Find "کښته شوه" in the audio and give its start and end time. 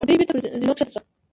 0.77-1.01